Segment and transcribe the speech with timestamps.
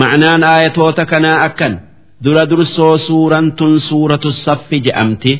[0.00, 1.78] معنان آية توتكنا أكن
[2.20, 5.38] درا درسو سورة سورة الصف جأمتي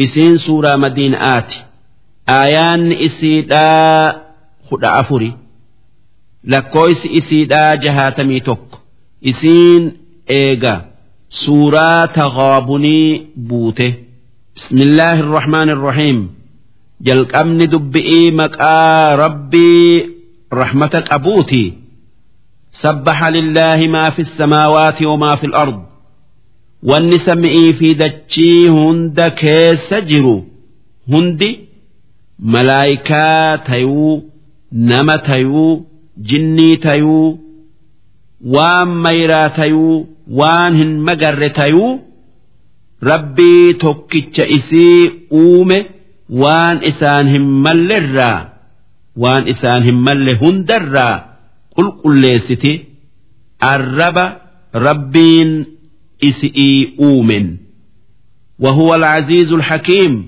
[0.00, 1.60] إسين سورة مدين آتي
[2.28, 3.68] آيان إسيدا
[4.70, 5.32] خد أفري
[6.44, 8.78] لكويس إسيدا جهاتمي توك
[9.28, 9.92] إسين
[10.30, 10.84] إيغا
[11.30, 13.94] سورة تغابني بوته
[14.56, 16.30] بسم الله الرحمن الرحيم
[17.00, 20.06] جل أمن دبئي مكآ ربي
[20.52, 21.77] رحمتك أبوتي
[22.83, 25.79] سبح لله ما في السماوات وما في الأرض
[26.83, 30.45] wanni samii fi dachii hunda keessa jiru
[31.11, 31.49] hundi
[32.39, 34.23] malaayikaa tayuu
[34.71, 35.85] nama tayuu
[36.17, 37.39] jinnii tayuu
[38.55, 40.07] waan mayraa tayuu
[40.39, 41.99] waan hin magarre tayuu
[43.01, 45.11] rabbii tokkicha isii
[45.41, 45.79] uume
[46.43, 48.39] waan isaan hin mallerraa
[49.23, 51.15] waan isaan hin malle hundarraa
[51.77, 52.73] qulqulleessiti
[53.59, 54.25] arraba
[54.73, 55.51] rabbiin
[56.21, 57.47] isi'ii uumen
[58.59, 60.27] وهو العزيز الحكيم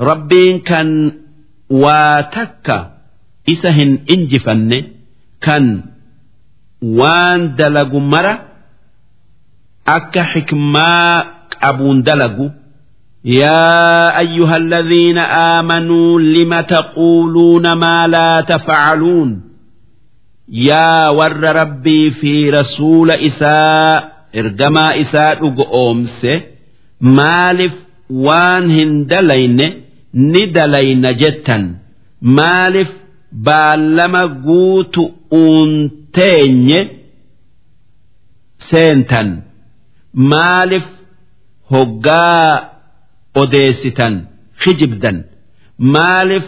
[0.00, 1.12] ربين كان
[1.70, 2.90] واتك
[3.48, 4.82] إسهن إنجفن
[5.40, 5.82] كان
[6.82, 8.42] وان دلق مرة
[9.88, 11.24] أك حكما
[11.62, 12.52] أبون دلق
[13.24, 15.18] يا أيها الذين
[15.58, 19.45] آمنوا لم تقولون ما لا تفعلون
[20.47, 26.33] yaa warra rabbii fi rasuula isaa ergamaa isaa dhugo oomse
[27.17, 27.73] maaliif
[28.27, 29.67] waan hin dalayne
[30.13, 31.63] ni dalayna jettan.
[32.21, 32.91] Maaliif
[33.31, 35.03] baallama guutu
[35.41, 36.79] uunteenye
[38.69, 39.29] seentan.
[40.13, 40.85] Maaliif
[41.71, 42.69] hoggaa
[43.41, 44.13] odeessitan
[44.63, 45.17] kijibdan
[45.77, 46.45] maaliif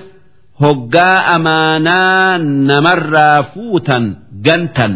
[0.62, 2.38] hoggaa amaanaa
[2.70, 4.06] namarraa fuutan
[4.46, 4.94] gantan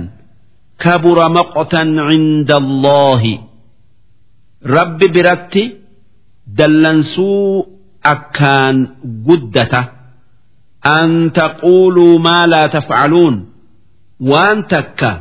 [0.83, 3.33] kabura maqotan cinda Allaahi
[4.75, 5.64] rabbi biratti
[6.58, 7.67] dallansuu
[8.14, 8.78] akkaan
[9.28, 9.81] guddata.
[10.97, 13.35] An taquuluu maa laa tafcaluun
[14.31, 15.12] waan takka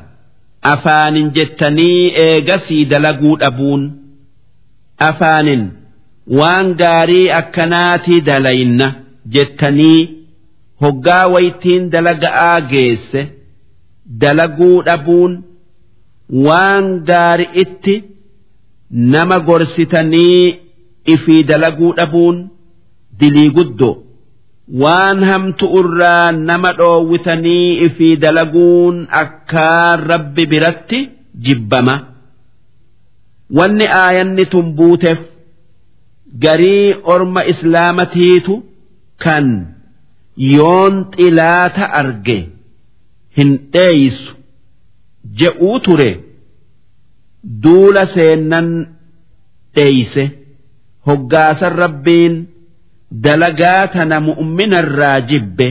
[0.73, 3.83] afaanin jettanii eegasii dalaguu dhabuun.
[5.09, 5.63] Afaanin
[6.39, 8.89] waan gaarii akkanaatii dalayna
[9.35, 10.01] jettanii
[10.83, 13.21] hoggaa waytiin dalaga'aa geesse
[14.23, 15.33] dalaguu dhabuun
[16.47, 17.95] waan gaari itti
[19.15, 20.47] nama gorsitanii
[21.15, 22.39] ifii dalaguu dhabuun
[23.21, 23.95] dilii guddoo
[24.83, 31.01] waan hamtu irraa nama dhoowwitanii ifii dalaguun akkaan rabbi biratti
[31.45, 31.95] jibbama.
[33.57, 35.19] Wanni aayanni tun buuteef
[36.45, 38.55] garii orma islaamatiitu
[39.25, 39.47] kan.
[40.37, 42.39] Yoon xilaata arge.
[43.37, 44.33] hin dheeysu
[45.39, 46.11] je'uu ture
[47.63, 48.69] duula seennan
[49.75, 50.25] dheeyse
[51.07, 52.35] hoggaasan rabbiin
[53.25, 55.69] dalagaa tana mu'minarraa jibbe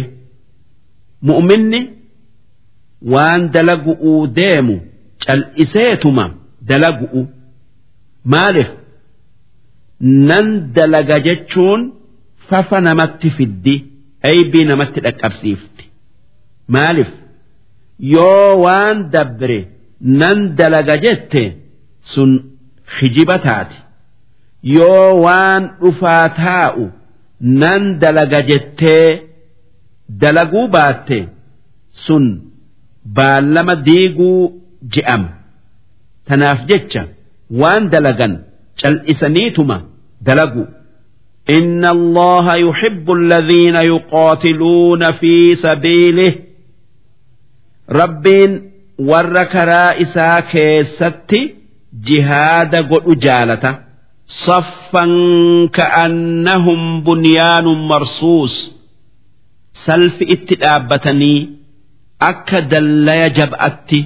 [1.30, 1.82] mu'minni
[3.14, 4.76] waan dalagu'uu deemu
[5.26, 6.26] cal'iseetuma
[6.70, 7.22] dalagu'u.
[8.32, 8.70] Maaliif
[10.30, 11.82] nan dalaga jechuun
[12.50, 13.76] fafa namatti fiddi
[14.30, 15.84] aybii namatti dhaqqabsiifti.
[16.74, 17.12] Maaliif?
[18.16, 19.59] Yoo waan dabre
[20.20, 21.44] nan dalaga jette
[22.14, 22.31] sun
[23.00, 23.78] hijiba taati.
[24.78, 26.86] Yoo waan dhufaa taa'u
[27.62, 29.08] nan dalaga jettee
[30.22, 31.20] dalaguu baatte
[32.06, 32.26] sun
[33.16, 34.42] baallama diiguu
[34.94, 35.30] je'ama.
[36.28, 37.04] Tanaaf jecha
[37.62, 38.34] waan dalagan
[38.81, 39.78] cal'isaniituma
[40.28, 40.64] dalagu
[41.50, 46.33] إن الله يحب الذين يقاتلون في سبيله
[47.89, 48.53] rabbiin
[48.99, 51.41] warra karaa isaa keessatti
[52.06, 53.71] jihaada godhu jaalata
[54.44, 55.12] saffan
[55.77, 58.55] ka'annahum bunyaanun marsuus
[59.87, 61.41] salfi itti dhaabbatanii
[62.31, 64.00] akka dallaya jab'atti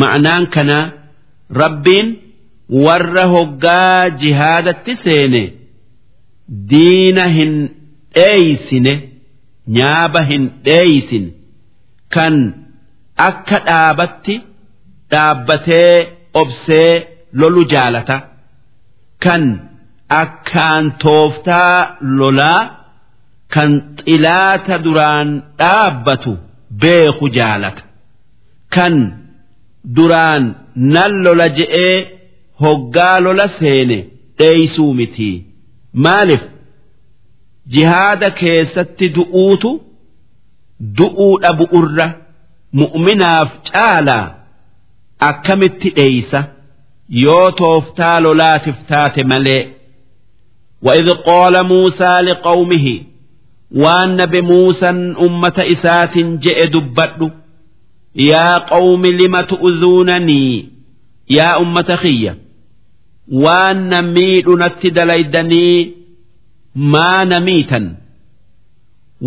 [0.00, 0.78] ma'anaan kana
[1.62, 2.08] rabbiin
[2.84, 5.42] warra hoggaa jihaadatti seene
[6.71, 7.53] diina hin
[8.15, 8.93] dheeysine
[9.77, 11.25] nyaaba hin dheeysin
[12.15, 12.35] kan
[13.27, 14.35] akka dhaabatti
[15.11, 15.93] dhaabbatee
[16.41, 16.91] obsee
[17.41, 18.17] lolu jaalata
[19.25, 19.43] kan
[20.21, 22.61] akkaan tooftaa lolaa
[23.55, 23.71] kan
[24.05, 25.29] xilaata duraan
[25.59, 26.31] dhaabbatu
[26.81, 27.83] beeku jaalata
[28.75, 28.95] kan
[29.95, 30.43] duraan
[30.93, 31.95] nan lola je'ee
[32.63, 33.97] hoggaa lola seene
[34.39, 35.29] dheeysuu miti
[36.04, 36.42] maaliif
[37.74, 39.70] jihaada keessatti du'uutu
[40.98, 42.06] du'uu dhabu irra
[42.80, 44.24] mu'minaaf caalaa
[45.30, 46.40] akkamitti dheeysa
[47.24, 49.62] yoo tooftaa lolaatif taate malee
[50.86, 52.86] وإذ قال موسى لقومه
[53.74, 54.88] وأن بموسى
[55.26, 57.32] أمة إسات جئ دبت
[58.16, 60.68] يا قوم لم تؤذونني
[61.30, 62.36] يا أمة خيّة
[63.43, 65.77] waan miidhu natti dalaydanii
[66.93, 67.85] maa namiitan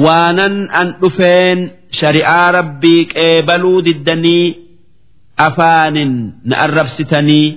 [0.04, 1.58] waanan an dhufeen
[2.00, 4.46] shari'aa rabbii qeebaluu diddanii
[5.46, 6.12] afaanin
[6.48, 7.48] na arrabsitanii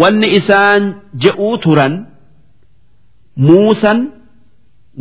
[0.00, 0.82] wanni isaan
[1.24, 1.94] je'uu turan
[3.48, 4.00] muusan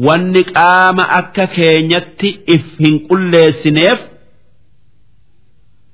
[0.07, 4.00] wanni qaama akka keenyatti if hin qulleessineef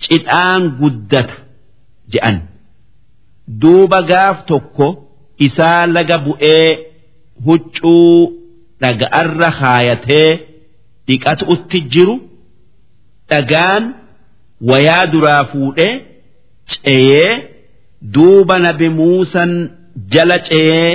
[0.06, 1.36] cidhaan guddata
[2.14, 2.38] je'an.
[3.48, 4.88] Duuba gaaf tokko
[5.48, 6.68] isaa laga bu'ee
[7.46, 8.18] huccuu
[8.82, 10.30] dhaga'arra kaayatee
[11.08, 12.16] dhiqatuutti jiru
[13.30, 13.84] dhagaan
[14.70, 15.94] wayaa duraa fuudhee
[16.74, 17.34] ceeyee
[18.16, 19.52] duuba nabi muusan
[20.14, 20.94] jala ceeyee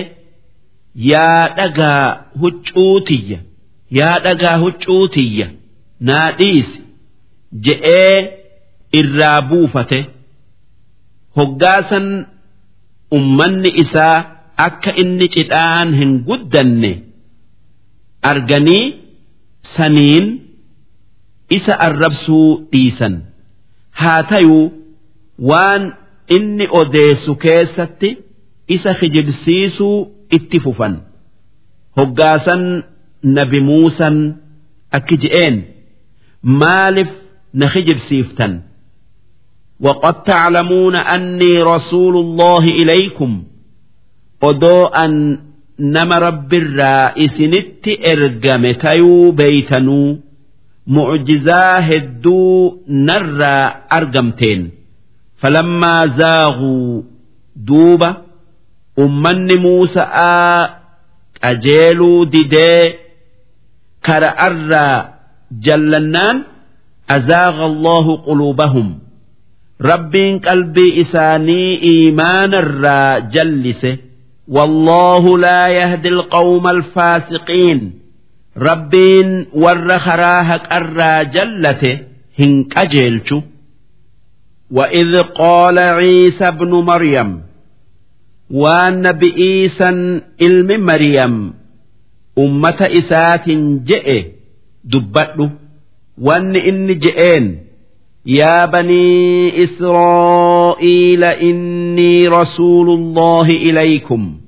[1.10, 2.02] yaa dhagaa
[2.42, 3.38] huccuutiyya
[3.98, 5.46] yaa dhagaa huccuutiyya
[6.08, 6.80] naa dhiisi
[7.66, 8.16] je'ee
[9.00, 9.98] irraa buufate.
[11.36, 12.06] Hoggaasan
[13.16, 14.16] ummanni isaa
[14.66, 16.92] akka inni cidhaan hin guddanne
[18.30, 18.84] arganii
[19.76, 20.26] saniin
[21.56, 23.14] isa arrabsuu dhiisan.
[24.00, 24.72] Haa tayuu
[25.50, 25.84] waan
[26.36, 28.10] inni odeessu keessatti
[28.68, 29.96] isa kijibsiisuu
[30.36, 30.94] itti fufan.
[31.96, 32.62] Hoggaasan
[33.22, 34.16] nabi muusan
[34.96, 35.56] akki je'een
[36.60, 37.08] maaliif
[37.58, 38.52] na kijibsiiftan
[39.79, 43.43] وقد تعلمون أني رسول الله إليكم
[44.49, 45.13] odoo an
[45.77, 50.17] nama rabbirraa isinitti ergame tayuu beeytanuu
[50.95, 54.61] mucjizaa hedduu narraa argamteen
[55.41, 57.05] falammaa zaaguu
[57.67, 58.09] duuba
[59.05, 60.69] ummanni muusa'aa
[61.43, 62.83] qajeeluu didee
[64.07, 64.97] kara'arraa
[65.65, 66.37] jallannaan
[67.15, 68.87] azaaga allahu quluubahum
[69.89, 73.93] rabbiin qalbii isaanii iimaanarraa jallise
[74.47, 77.79] والله لا يهدي القوم الفاسقين
[78.57, 81.99] ربين ور خراهك الرا جلته
[82.39, 83.41] هنك أجيلشو
[84.71, 87.41] وإذ قال عيسى ابن مريم
[88.51, 91.53] والنبي إيسى علم مريم
[92.39, 93.49] أمة إسات
[93.89, 94.25] جئ
[94.83, 95.49] دبته
[96.21, 97.45] وأن إن جئين
[98.26, 104.40] يا بني إسرائيل إني رسول الله إليكم.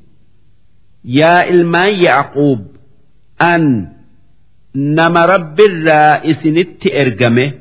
[1.05, 2.67] يا إلمان يعقوب
[3.43, 3.89] أن
[4.75, 7.53] نما رب الرائس نت إرجمه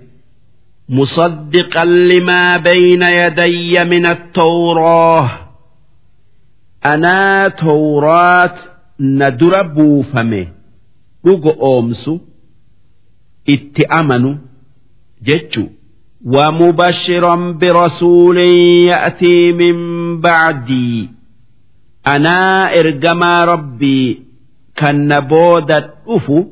[0.89, 5.29] مصدقا لما بين يدي من التوراة.
[6.85, 8.55] أنا توراة
[8.99, 10.47] ندر بوفمه.
[11.25, 12.19] رجو أمسو
[13.49, 14.35] اتأمنوا
[15.23, 15.67] جتشو
[16.24, 18.38] ومبشرا برسول
[18.88, 19.76] يأتي من
[20.20, 21.10] بعدي
[22.06, 24.22] أنا إرجما ربي
[24.76, 26.44] كان بودة أفو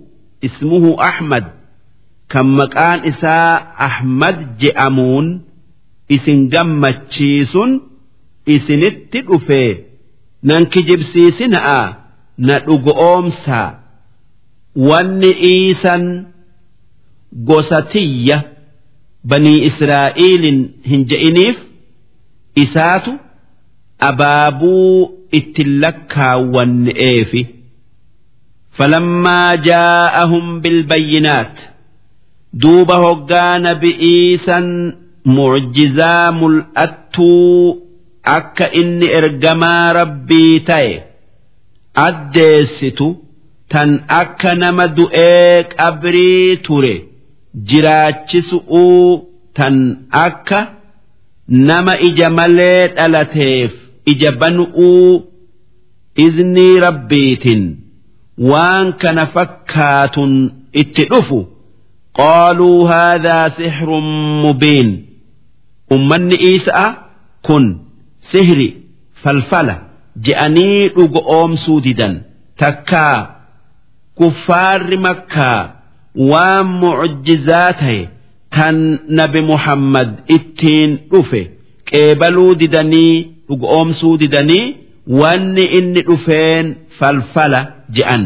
[0.45, 1.45] اسمه أحمد
[2.29, 5.45] كم مكان إساء أحمد جأمون
[6.13, 7.81] إسن جمت شيسون
[8.49, 9.79] إسن التلفي
[10.45, 11.97] ننكجب سيسنا
[12.39, 13.79] ندق أمسا
[14.77, 15.23] وان
[17.49, 18.53] قوستيه
[19.30, 21.58] banii israa'eliin hin je'iniif
[22.64, 23.12] isaatu
[24.10, 24.98] abaabuu
[25.40, 27.42] ittiin lakkaawwanne'eefi
[28.78, 31.56] falammaa jaa'ahum bilbayyinaat
[32.64, 34.68] duuba hoggaa nabi'iisan
[35.38, 37.84] mucjizaa mul'attuu
[38.38, 40.94] akka inni ergamaa rabbii ta'e
[42.08, 43.08] addeessitu
[43.74, 43.90] tan
[44.22, 46.96] akka nama du'ee qabrii ture.
[47.70, 50.60] Jiraachisu'uu tan akka
[51.48, 53.72] nama ija malee dhalateef
[54.06, 55.24] ija banu'uu
[56.26, 57.64] iznii rabbiitin
[58.50, 60.34] waan kana fakkaatun
[60.74, 61.40] itti dhufu.
[62.18, 64.08] Qaaluu haadhaa sixrun
[64.44, 64.90] mubiin.
[65.96, 66.90] Ummanni Iisaa
[67.48, 67.66] kun
[68.32, 68.68] sihri
[69.24, 69.76] falfala
[70.26, 72.16] je'anii dhugo oomsuu didan.
[72.60, 73.18] Takkaa
[74.16, 75.77] kuffaarri makkaa
[76.31, 78.01] waan mucjizaa ta'e
[78.57, 78.77] tan
[79.19, 81.43] nabi muhammad ittiin dhufe
[81.91, 83.15] qeebaluu didanii
[83.49, 84.65] dhugoomsuu didanii
[85.21, 86.67] wanni inni dhufeen
[86.99, 87.61] falfala
[87.99, 88.25] je'an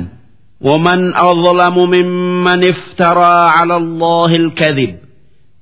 [0.60, 4.92] ومن أظلم ممن افترى على الله الكذب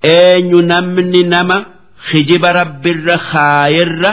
[0.05, 1.59] أين نمن نما
[2.13, 4.13] hijiba rabbirra kaayirra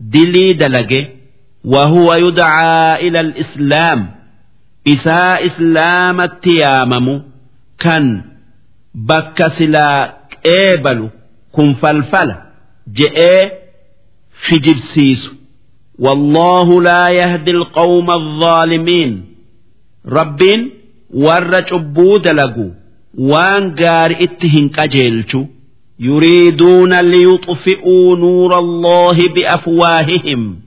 [0.00, 1.00] dilii dalage
[1.64, 4.10] وهو يدعى إلى الإسلام
[4.88, 7.06] إساء إسلام التيامم
[7.78, 8.22] كان
[8.94, 10.14] بك سلا
[10.46, 11.10] قبل
[11.52, 12.34] كن فلفل
[12.94, 13.48] جئ
[14.42, 15.30] خجب سيس
[15.98, 19.24] والله لا يهدي القوم الظالمين
[20.06, 20.40] رب
[21.14, 22.70] ور عبود لقو
[23.18, 25.44] وان قار اتهن كجيلشو
[26.00, 30.64] يريدون ليطفئوا نور الله بأفواههم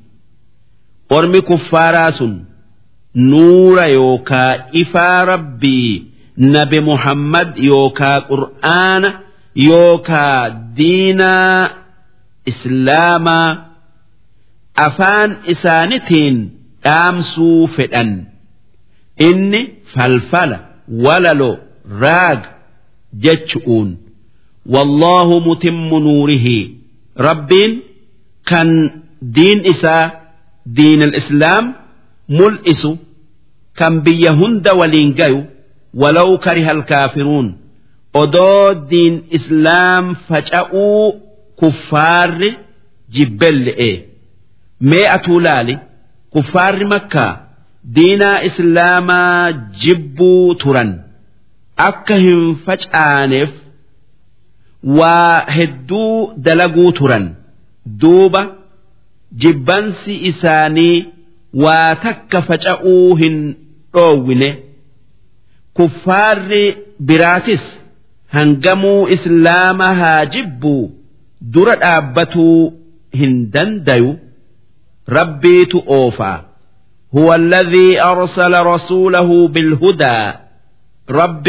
[1.09, 2.45] ormi kuffaaraa sun
[3.15, 5.37] nuura yookaa ifaa
[6.36, 9.10] nabi muhammad yookaa qur'aana
[9.54, 11.70] yookaa diinaa
[12.46, 13.48] islaamaa
[14.86, 16.36] afaan isaanitiin
[16.84, 18.10] dhaamsuu fedhan.
[19.28, 19.60] Inni
[19.94, 20.58] falfala
[21.04, 21.50] walalo
[22.00, 22.40] raag
[23.24, 23.88] jechu'uun
[24.74, 26.58] wallaahu mutimmu nuurihi.
[27.16, 27.72] Rabbiin
[28.50, 28.68] kan
[29.36, 30.10] diin isaa
[30.76, 31.64] diin al-islaam
[32.28, 32.98] mul'isu
[33.78, 35.40] kan biyya hunda waliin gayu
[36.00, 37.48] walaw kariha alkaafiruun
[38.22, 41.04] odoo diin islaam faca'uu
[41.62, 42.50] kuffaarri
[43.14, 43.90] jibbelle'e
[44.90, 45.78] mee atuu laali
[46.36, 47.32] kuffaarri makkaa
[47.96, 49.52] diinaa islaamaa
[49.84, 50.90] jibbuu turan
[51.88, 53.50] akka hin facaaneef
[54.98, 57.24] waa hedduu dalaguu turan
[58.04, 58.42] duuba
[59.44, 60.98] jibbansi isaanii
[61.64, 63.36] waa takka faca'uu hin
[63.94, 64.50] dhoowwine
[65.73, 67.63] kuffaarri biraatis
[68.35, 70.91] hangamuu islaama haa jibbuu
[71.53, 72.73] dura dhaabbatuu
[73.21, 74.11] hin dandayu
[75.07, 76.37] rabbiitu oofaa
[77.17, 80.19] هو الذي أرسل رسوله بالهدى
[81.09, 81.47] رب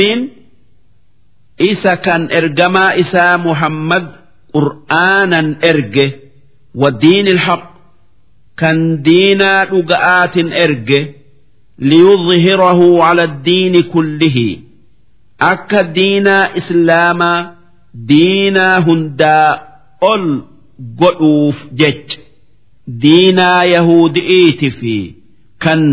[1.61, 4.05] إسا كان إرجما إسا محمد
[4.55, 6.11] قرآنا إرجه
[6.75, 7.71] والدين الحق
[8.57, 11.03] كان دينا رقآت إرجه
[11.80, 14.62] liyudhhirahu ala diini kullihi
[15.40, 17.56] akka diinaa islaamaa
[18.10, 19.50] diinaa hundaa
[20.12, 20.26] ol
[21.02, 22.18] godhuuf jech
[23.06, 24.96] diinaa yahudi'iiti fi
[25.66, 25.84] kan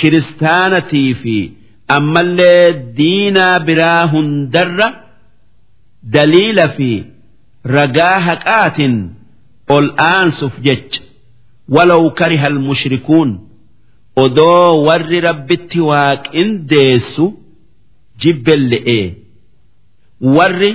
[0.00, 1.36] kiristaanatii fi
[1.96, 4.88] ammallee diinaa biraa hundarra
[6.14, 6.90] daliila fi
[7.76, 8.94] ragaa haqaatin
[9.76, 11.00] ol aansuuf jech
[11.76, 13.30] walau kariha almushrikuun
[14.23, 17.25] odoo warri rabbitti waaqindeessu
[18.21, 18.99] jibbelle'e
[20.37, 20.71] warri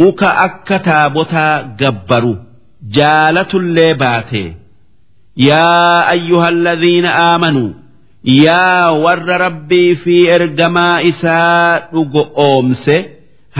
[0.00, 2.34] muka akka taabotaa gabbaru
[2.98, 4.44] jaalatullee baate
[5.48, 7.70] yaa ayyuha alladhiina aamanuu
[8.44, 12.96] yaa warra rabbii fi ergamaa isaa dhugo oomse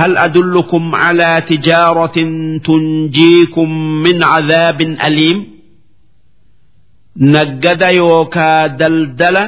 [0.00, 2.16] هل أدلكم على تجارة
[2.68, 3.68] تنجيكم
[4.04, 5.38] من عذاب أليم
[7.15, 9.43] Naggada yookaa daldala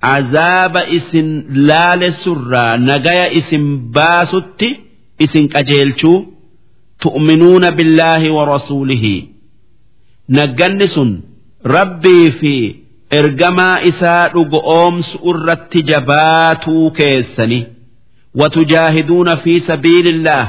[0.00, 1.28] azaaba isin
[1.68, 3.64] laalessurraa nagaya isin
[3.96, 4.68] baasutti
[5.24, 6.18] isin qajeelchuu
[7.02, 9.16] tu'minuuna billaahi wa rasuulihi.
[10.28, 11.10] Nagganni sun
[11.64, 12.54] rabbii fi
[13.10, 17.60] ergamaa isaa dhugo oomsu irratti jabaatuu keessani.
[18.40, 20.44] Watujaahiduuna fi sabiilillah.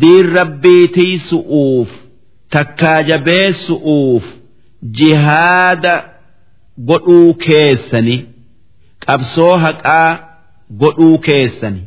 [0.00, 1.88] Diin rabbii tiisu'uuf
[2.50, 4.24] takkaa jabeessu'uuf
[4.98, 5.94] jihaada
[6.88, 8.16] godhuu keessani
[9.06, 10.10] qabsoo haqaa
[10.82, 11.82] godhuu keessani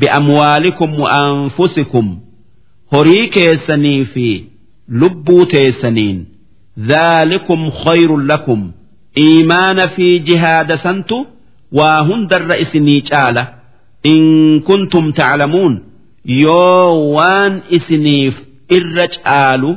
[0.00, 2.06] bi'amwaalikum wa anfusikum
[2.92, 4.26] horii keessanii fi
[5.02, 6.18] lubbuu teessaniin
[6.90, 8.60] dhaalikum khayrun lakum
[9.26, 11.26] iimaana fi jihaada santu
[11.78, 13.44] waa hundarra isinii caala
[14.12, 14.24] in
[14.68, 15.74] kuntum taclamuun
[16.24, 18.34] yoo waan isiniif
[18.78, 19.70] irra caalu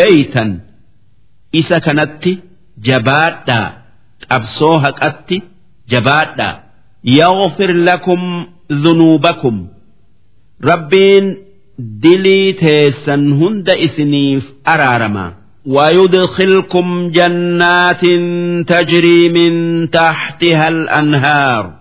[0.00, 0.50] beeytan
[1.59, 2.31] isa kanatti
[2.87, 3.67] jabaadhaa
[4.31, 5.37] qabsoo haqatti
[5.91, 6.55] jabaadhaa
[7.19, 8.21] yaghfir lakum
[8.83, 9.55] dhunuubakum
[10.69, 11.25] rabbiin
[12.03, 14.43] dilii teessan hunda isiniif
[14.73, 15.27] araarama
[15.75, 18.01] ويدخلكم جنات
[18.67, 19.53] تجري من
[19.89, 21.73] تحتها الأنهار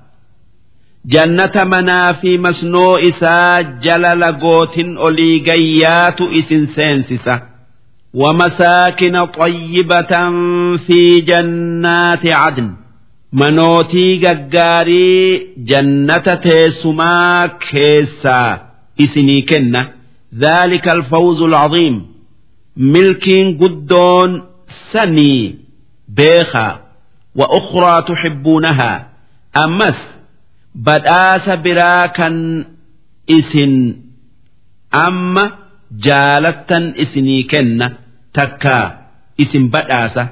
[1.06, 7.42] جنة منافي مسنو إسا جلل قوت أوليقيات إسن سينسسة
[8.14, 10.12] ومساكن طيبة
[10.76, 12.74] في جنات عدن
[13.32, 18.66] منوتي قاري جنة تيسما كيسا
[19.00, 19.90] إسني كنة
[20.34, 22.06] ذلك الفوز العظيم
[22.76, 23.28] ملك
[23.60, 24.42] قدون
[24.92, 25.58] سني
[26.08, 26.80] بيخا
[27.34, 29.08] وأخرى تحبونها
[29.56, 30.08] أمس
[30.74, 32.28] بدآس براكا
[33.30, 33.96] إسن
[34.94, 35.52] أما
[36.06, 37.86] jaalattan isinii kenna
[38.36, 38.86] takkaa
[39.42, 40.24] isin badhaasa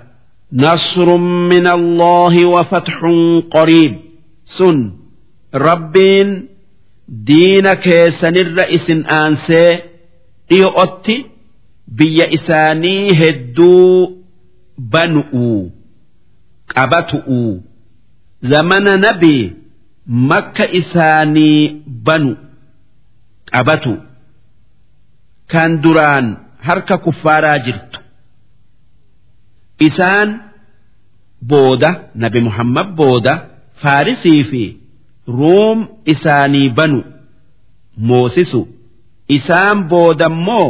[0.52, 1.09] نصر
[1.52, 2.99] من الله وفتح
[3.54, 3.92] قريب
[4.56, 4.78] sun
[5.66, 6.30] rabbiin
[7.26, 9.70] diina keessanirra isin aansee
[10.50, 11.16] dhi'ootti
[11.99, 14.18] biyya isaanii hedduu
[14.92, 15.70] banu'u
[16.75, 17.42] qabatu'u
[18.50, 19.44] zamana nabii
[20.30, 21.61] makka isaanii
[22.06, 22.32] banu
[23.52, 23.92] qabatu
[25.51, 26.25] kan duraan
[26.67, 27.99] harka kuffaaraa jirtu.
[29.87, 30.29] Isaan
[31.49, 33.33] booda nabi muhammad booda
[33.81, 34.63] faarisii fi
[35.27, 35.79] ruum
[36.13, 36.99] isaanii banu
[37.97, 38.61] moosisu.
[39.37, 40.69] Isaan booda immoo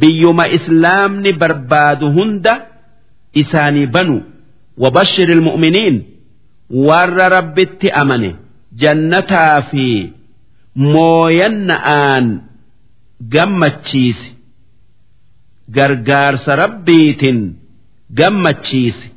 [0.00, 2.54] biyyuma islaamni barbaadu hunda
[3.42, 4.16] isaanii banu.
[4.82, 5.96] Wabashiri ilmu'miniin
[6.86, 8.30] warra rabbitti amane
[8.80, 9.86] jannataa fi
[10.92, 12.26] mooyanna'aan
[13.34, 14.30] gammachiisi
[15.76, 17.38] gargaarsa rabbiitin
[18.20, 19.08] gammachiisi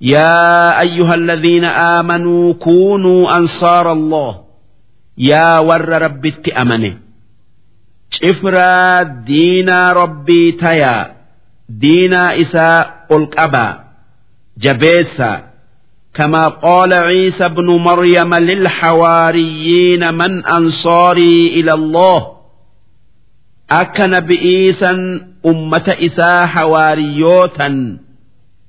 [0.00, 4.30] yaa ayyuhalladhiina aamanuu kuunuu ansaara allah
[5.30, 6.90] yaa warra rabbitti amane
[8.10, 11.04] cifraa diinaa rabbii tayaa
[11.82, 12.78] diinaa isaa
[13.14, 13.74] ol qabaa
[14.64, 15.36] jabeessaa
[16.18, 22.37] كما قال عيسى بن مريم للحواريين من أنصاري إلى الله
[23.71, 24.91] أكن بإيسا
[25.45, 27.97] أمة إساء حواريوتا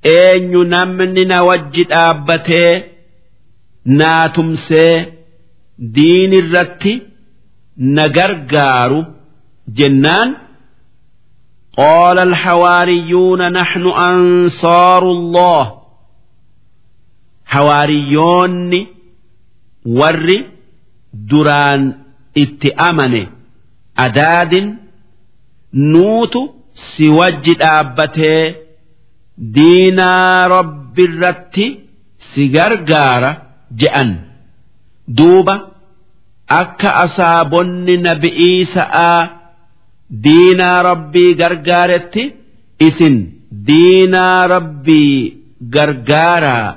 [0.06, 2.84] eenyu namni na wajji dhaabbatee
[3.84, 5.12] naa tumsee
[5.78, 7.02] diin irratti
[7.76, 9.04] na gargaaru
[9.78, 10.36] jennaan
[11.76, 15.80] قال الحواريون نحن أنصار الله
[17.46, 18.86] حواريون
[19.86, 20.44] ور
[21.12, 21.94] دران
[22.38, 23.26] اتأمن
[23.98, 24.74] أداد
[25.73, 26.41] nuutu
[26.73, 28.43] si wajji dhaabbatee
[29.55, 31.65] diinaa rabbi irratti
[32.29, 33.31] si gargaara
[33.81, 34.09] je'an
[35.17, 35.55] duuba
[36.61, 39.21] akka asaabonni nabi'ii sa'aa
[40.25, 42.23] diinaa rabbii gargaaretti
[42.87, 43.15] isin
[43.67, 45.15] diinaa rabbii
[45.75, 46.69] gargaaraa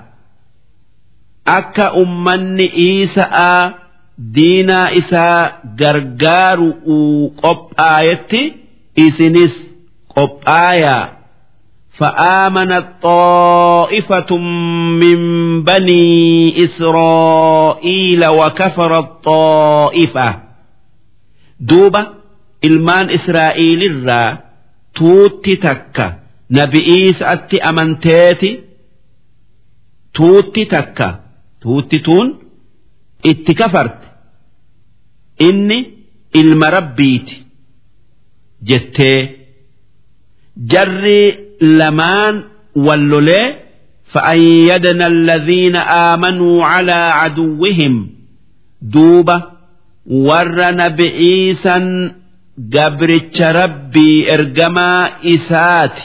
[1.58, 3.62] akka ummanni iisa'aa
[4.34, 5.42] diinaa isaa
[5.80, 6.68] gargaaru
[7.42, 8.42] qophaa'etti.
[9.05, 9.53] isinis
[10.15, 11.17] qophaayaa.
[11.97, 14.37] فآمنت طائفة
[15.01, 15.19] من
[15.63, 16.05] بني
[16.65, 20.39] إسرائيل وكفرت طائفة
[21.59, 22.01] دوبة
[22.67, 24.37] ilmaan Israa'iilirraa
[24.97, 26.05] tuutti takka
[26.57, 28.49] nabi'iisatti amanteeti
[30.17, 31.07] tuutti takka
[31.61, 32.27] tuutti tuun
[33.31, 34.07] itti kafarte
[35.47, 35.77] inni
[36.39, 37.35] ilma rabbiiti
[38.69, 39.19] jettee
[40.71, 41.21] jarri
[41.79, 42.35] lamaan
[42.75, 43.55] wallolee
[44.13, 48.09] فأيدنا الذين آمنوا على عدوهم
[48.81, 49.43] دوبة
[50.07, 51.77] ور نبئيسا
[52.73, 55.97] قبرتش ربي إرجما إسات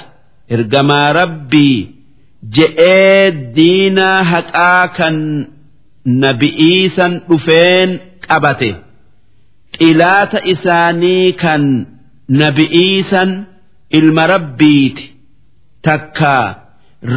[0.53, 1.91] إرجما ربي
[2.51, 5.11] جئ دينا هكاكا
[6.07, 7.99] نبئيسا رفين
[8.31, 8.75] قبته
[9.81, 11.87] قلات إساني كان
[12.30, 13.30] nabi'iisan
[13.92, 15.06] ilma rabbiiti.
[15.82, 16.46] Takkaa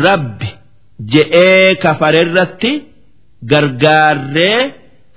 [0.04, 0.48] rabbi
[1.12, 2.72] je'ee kafarerratti
[3.50, 4.60] gargaarree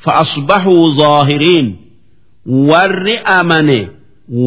[0.04, 1.68] fa'asbaxuu zaahiriin.
[2.70, 3.80] Warri amane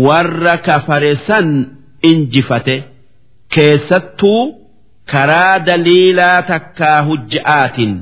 [0.07, 1.49] warra kafare san
[2.03, 2.77] injifate.
[3.55, 4.43] Keessattuu
[5.13, 7.95] karaa daliilaa takkaa hujja'aatiin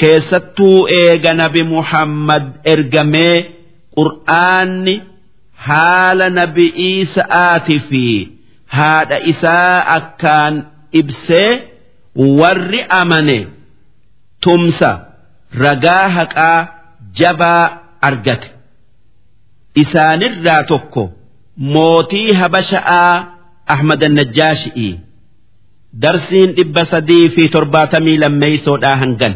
[0.00, 3.36] keessattuu eega nabi muhammad ergamee
[3.96, 4.94] qur'aanni.
[5.68, 8.04] Haala nabi'ii sa'aati fi.
[8.76, 10.54] Haadha isaa akkaan
[11.00, 11.50] ibsee
[12.40, 13.38] warri amane
[14.46, 14.90] tumsa
[15.64, 16.58] ragaa haqaa
[17.20, 17.62] jabaa
[18.08, 18.48] argate.
[19.82, 21.02] Isaanirraa tokko
[21.74, 23.14] mootii habasha'aa
[23.74, 24.92] ahmad najjaashi'ii
[26.02, 29.34] darsiin dhibba sadii fi torbaatamii lammeeysoodhaa hangan